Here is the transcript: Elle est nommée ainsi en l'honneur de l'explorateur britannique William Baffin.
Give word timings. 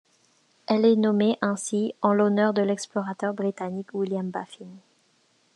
Elle 0.65 0.85
est 0.85 0.95
nommée 0.95 1.37
ainsi 1.43 1.93
en 2.01 2.11
l'honneur 2.11 2.55
de 2.55 2.63
l'explorateur 2.63 3.35
britannique 3.35 3.93
William 3.93 4.31
Baffin. 4.31 4.65